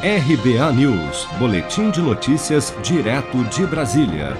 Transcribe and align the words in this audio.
RBA 0.00 0.72
News, 0.74 1.26
Boletim 1.40 1.90
de 1.90 2.00
Notícias, 2.00 2.72
direto 2.84 3.42
de 3.46 3.66
Brasília. 3.66 4.36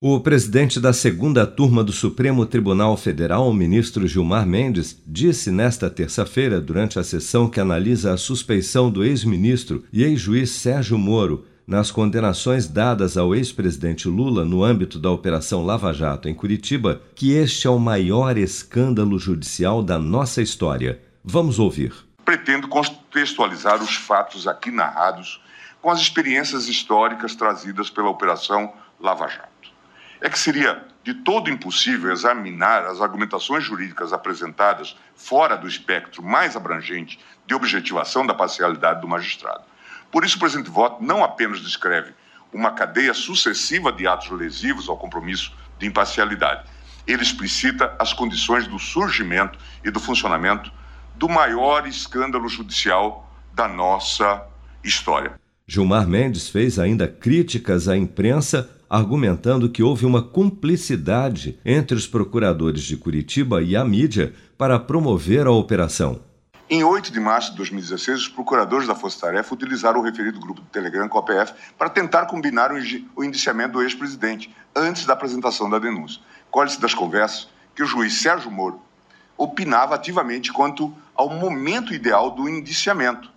O 0.00 0.20
presidente 0.20 0.78
da 0.78 0.92
segunda 0.92 1.44
turma 1.44 1.82
do 1.82 1.90
Supremo 1.90 2.46
Tribunal 2.46 2.96
Federal, 2.96 3.52
ministro 3.52 4.06
Gilmar 4.06 4.46
Mendes, 4.46 5.02
disse 5.04 5.50
nesta 5.50 5.90
terça-feira, 5.90 6.60
durante 6.60 6.96
a 6.96 7.02
sessão 7.02 7.50
que 7.50 7.58
analisa 7.58 8.12
a 8.12 8.16
suspeição 8.16 8.88
do 8.88 9.02
ex-ministro 9.02 9.82
e 9.92 10.04
ex-juiz 10.04 10.50
Sérgio 10.50 10.96
Moro 10.96 11.44
nas 11.66 11.90
condenações 11.90 12.68
dadas 12.68 13.16
ao 13.16 13.34
ex-presidente 13.34 14.06
Lula 14.06 14.44
no 14.44 14.62
âmbito 14.62 15.00
da 15.00 15.10
Operação 15.10 15.66
Lava 15.66 15.92
Jato 15.92 16.28
em 16.28 16.34
Curitiba, 16.34 17.02
que 17.16 17.32
este 17.32 17.66
é 17.66 17.70
o 17.70 17.80
maior 17.80 18.38
escândalo 18.38 19.18
judicial 19.18 19.82
da 19.82 19.98
nossa 19.98 20.40
história. 20.40 21.00
Vamos 21.24 21.58
ouvir 21.58 22.07
pretendo 22.28 22.68
contextualizar 22.68 23.82
os 23.82 23.96
fatos 23.96 24.46
aqui 24.46 24.70
narrados 24.70 25.42
com 25.80 25.90
as 25.90 25.98
experiências 25.98 26.68
históricas 26.68 27.34
trazidas 27.34 27.88
pela 27.88 28.10
Operação 28.10 28.74
Lava 29.00 29.26
Jato. 29.28 29.72
É 30.20 30.28
que 30.28 30.38
seria 30.38 30.86
de 31.02 31.14
todo 31.14 31.48
impossível 31.48 32.12
examinar 32.12 32.84
as 32.84 33.00
argumentações 33.00 33.64
jurídicas 33.64 34.12
apresentadas 34.12 34.94
fora 35.16 35.56
do 35.56 35.66
espectro 35.66 36.22
mais 36.22 36.54
abrangente 36.54 37.18
de 37.46 37.54
objetivação 37.54 38.26
da 38.26 38.34
parcialidade 38.34 39.00
do 39.00 39.08
magistrado. 39.08 39.64
Por 40.12 40.22
isso, 40.22 40.36
o 40.36 40.40
presente 40.40 40.68
voto 40.68 41.02
não 41.02 41.24
apenas 41.24 41.62
descreve 41.62 42.12
uma 42.52 42.72
cadeia 42.72 43.14
sucessiva 43.14 43.90
de 43.90 44.06
atos 44.06 44.28
lesivos 44.28 44.86
ao 44.86 44.98
compromisso 44.98 45.50
de 45.78 45.86
imparcialidade, 45.86 46.68
ele 47.06 47.22
explicita 47.22 47.96
as 47.98 48.12
condições 48.12 48.66
do 48.66 48.78
surgimento 48.78 49.58
e 49.82 49.90
do 49.90 49.98
funcionamento 49.98 50.70
do 51.18 51.28
maior 51.28 51.86
escândalo 51.86 52.48
judicial 52.48 53.28
da 53.52 53.66
nossa 53.66 54.46
história. 54.84 55.32
Gilmar 55.66 56.06
Mendes 56.06 56.48
fez 56.48 56.78
ainda 56.78 57.08
críticas 57.08 57.88
à 57.88 57.96
imprensa, 57.96 58.70
argumentando 58.88 59.68
que 59.68 59.82
houve 59.82 60.06
uma 60.06 60.22
cumplicidade 60.22 61.58
entre 61.64 61.96
os 61.96 62.06
procuradores 62.06 62.84
de 62.84 62.96
Curitiba 62.96 63.60
e 63.60 63.76
a 63.76 63.84
mídia 63.84 64.32
para 64.56 64.78
promover 64.78 65.46
a 65.46 65.50
operação. 65.50 66.22
Em 66.70 66.84
8 66.84 67.10
de 67.12 67.18
março 67.18 67.50
de 67.50 67.56
2016, 67.56 68.20
os 68.20 68.28
procuradores 68.28 68.86
da 68.86 68.94
Força 68.94 69.20
Tarefa 69.22 69.52
utilizaram 69.54 70.00
o 70.00 70.02
referido 70.02 70.38
grupo 70.38 70.60
do 70.60 70.68
Telegram 70.68 71.08
com 71.08 71.18
a 71.18 71.22
PF 71.22 71.52
para 71.76 71.88
tentar 71.88 72.26
combinar 72.26 72.70
o 73.16 73.24
indiciamento 73.24 73.72
do 73.72 73.82
ex-presidente 73.82 74.54
antes 74.76 75.04
da 75.04 75.14
apresentação 75.14 75.68
da 75.68 75.78
denúncia. 75.78 76.20
Colhe-se 76.50 76.80
das 76.80 76.94
conversas 76.94 77.48
que 77.74 77.82
o 77.82 77.86
juiz 77.86 78.20
Sérgio 78.20 78.50
Moro 78.50 78.80
opinava 79.38 79.94
ativamente 79.94 80.52
quanto 80.52 80.92
ao 81.14 81.30
momento 81.30 81.94
ideal 81.94 82.32
do 82.32 82.48
indiciamento. 82.48 83.32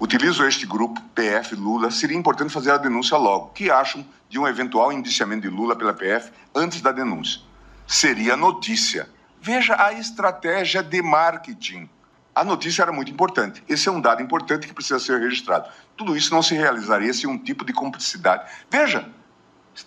Utilizo 0.00 0.44
este 0.44 0.66
grupo, 0.66 1.00
PF 1.14 1.54
Lula, 1.54 1.90
seria 1.90 2.16
importante 2.16 2.52
fazer 2.52 2.70
a 2.70 2.78
denúncia 2.78 3.16
logo. 3.16 3.46
O 3.46 3.50
que 3.50 3.70
acham 3.70 4.04
de 4.28 4.38
um 4.38 4.48
eventual 4.48 4.92
indiciamento 4.92 5.42
de 5.42 5.54
Lula 5.54 5.76
pela 5.76 5.94
PF 5.94 6.32
antes 6.54 6.80
da 6.80 6.90
denúncia? 6.90 7.40
Seria 7.86 8.36
notícia. 8.36 9.08
Veja 9.40 9.76
a 9.78 9.92
estratégia 9.92 10.82
de 10.82 11.00
marketing. 11.02 11.88
A 12.34 12.44
notícia 12.44 12.82
era 12.82 12.92
muito 12.92 13.10
importante. 13.10 13.62
Esse 13.68 13.88
é 13.88 13.92
um 13.92 14.00
dado 14.00 14.22
importante 14.22 14.66
que 14.66 14.74
precisa 14.74 14.98
ser 14.98 15.20
registrado. 15.20 15.70
Tudo 15.96 16.16
isso 16.16 16.34
não 16.34 16.42
se 16.42 16.54
realizaria 16.54 17.14
sem 17.14 17.28
um 17.28 17.38
tipo 17.38 17.64
de 17.64 17.72
cumplicidade. 17.72 18.50
Veja, 18.70 19.08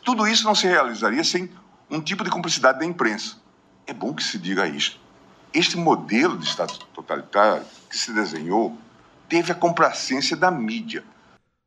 tudo 0.03 0.27
isso 0.27 0.43
não 0.45 0.55
se 0.55 0.65
realizaria 0.65 1.23
sem 1.23 1.51
um 1.89 2.01
tipo 2.01 2.23
de 2.23 2.29
cumplicidade 2.29 2.79
da 2.79 2.85
imprensa. 2.85 3.35
É 3.85 3.93
bom 3.93 4.13
que 4.13 4.23
se 4.23 4.39
diga 4.39 4.67
isso. 4.67 4.99
Este 5.51 5.75
modelo 5.75 6.37
de 6.37 6.45
Estado 6.45 6.73
totalitário 6.93 7.65
que 7.89 7.97
se 7.97 8.13
desenhou 8.13 8.77
teve 9.27 9.51
a 9.51 9.55
complacência 9.55 10.37
da 10.37 10.51
mídia. 10.51 11.03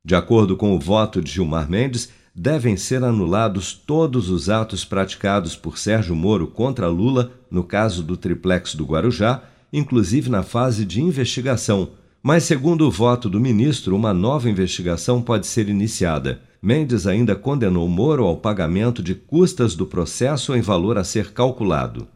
De 0.05 0.14
acordo 0.14 0.56
com 0.56 0.74
o 0.74 0.78
voto 0.78 1.20
de 1.20 1.33
Gilmar 1.33 1.69
Mendes, 1.69 2.11
devem 2.33 2.77
ser 2.77 3.02
anulados 3.02 3.72
todos 3.72 4.30
os 4.30 4.48
atos 4.48 4.84
praticados 4.84 5.56
por 5.56 5.78
Sérgio 5.78 6.14
Moro 6.14 6.47
contra 6.47 6.86
Lula 6.86 7.33
no 7.51 7.64
caso 7.64 8.05
do 8.05 8.17
triplex 8.17 8.77
do 8.77 8.84
Guarujá, 8.84 9.42
inclusive 9.73 10.30
na 10.30 10.45
fase 10.45 10.85
de 10.85 11.02
investigação. 11.02 11.90
Mas, 12.23 12.45
segundo 12.45 12.86
o 12.86 12.90
voto 12.90 13.29
do 13.29 13.40
ministro, 13.40 13.96
uma 13.96 14.14
nova 14.14 14.48
investigação 14.48 15.20
pode 15.20 15.46
ser 15.48 15.68
iniciada. 15.68 16.40
Mendes 16.62 17.05
ainda 17.05 17.35
condenou 17.35 17.89
Moro 17.89 18.24
ao 18.24 18.36
pagamento 18.36 19.02
de 19.02 19.17
custas 19.17 19.74
do 19.74 19.86
processo 19.86 20.55
em 20.55 20.61
valor 20.61 20.96
a 20.96 21.02
ser 21.02 21.33
calculado. 21.33 22.06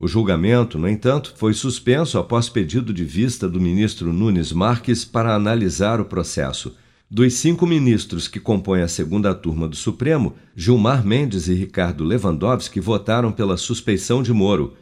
O 0.00 0.06
julgamento, 0.06 0.78
no 0.78 0.88
entanto, 0.88 1.34
foi 1.36 1.52
suspenso 1.52 2.18
após 2.18 2.48
pedido 2.48 2.92
de 2.94 3.04
vista 3.04 3.48
do 3.48 3.60
ministro 3.60 4.12
Nunes 4.12 4.52
Marques 4.52 5.04
para 5.04 5.34
analisar 5.34 6.00
o 6.00 6.04
processo. 6.04 6.76
Dos 7.10 7.34
cinco 7.34 7.66
ministros 7.66 8.28
que 8.28 8.38
compõem 8.38 8.82
a 8.82 8.86
segunda 8.86 9.34
turma 9.34 9.66
do 9.66 9.74
Supremo, 9.74 10.36
Gilmar 10.54 11.04
Mendes 11.04 11.48
e 11.48 11.54
Ricardo 11.54 12.04
Lewandowski 12.04 12.78
votaram 12.78 13.32
pela 13.32 13.56
suspeição 13.56 14.22
de 14.22 14.32
Moro. 14.32 14.74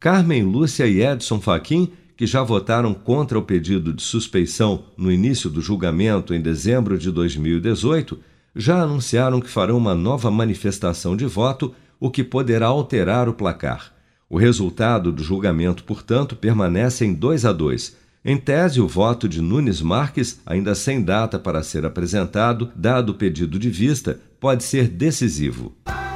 Carmen 0.00 0.42
Lúcia 0.42 0.88
e 0.88 1.00
Edson 1.04 1.40
Fachin, 1.40 1.92
que 2.16 2.26
já 2.26 2.42
votaram 2.42 2.92
contra 2.92 3.38
o 3.38 3.42
pedido 3.42 3.92
de 3.92 4.02
suspeição 4.02 4.86
no 4.96 5.12
início 5.12 5.48
do 5.48 5.60
julgamento 5.60 6.34
em 6.34 6.40
dezembro 6.40 6.98
de 6.98 7.12
2018, 7.12 8.18
já 8.56 8.82
anunciaram 8.82 9.40
que 9.40 9.48
farão 9.48 9.78
uma 9.78 9.94
nova 9.94 10.32
manifestação 10.32 11.16
de 11.16 11.26
voto, 11.26 11.72
o 12.00 12.10
que 12.10 12.24
poderá 12.24 12.66
alterar 12.66 13.28
o 13.28 13.34
placar. 13.34 13.93
O 14.34 14.36
resultado 14.36 15.12
do 15.12 15.22
julgamento, 15.22 15.84
portanto, 15.84 16.34
permanece 16.34 17.04
em 17.04 17.14
2 17.14 17.44
a 17.44 17.52
2. 17.52 17.96
Em 18.24 18.36
tese, 18.36 18.80
o 18.80 18.88
voto 18.88 19.28
de 19.28 19.40
Nunes 19.40 19.80
Marques, 19.80 20.40
ainda 20.44 20.74
sem 20.74 21.00
data 21.00 21.38
para 21.38 21.62
ser 21.62 21.86
apresentado, 21.86 22.68
dado 22.74 23.10
o 23.10 23.14
pedido 23.14 23.60
de 23.60 23.70
vista, 23.70 24.18
pode 24.40 24.64
ser 24.64 24.88
decisivo. 24.88 25.72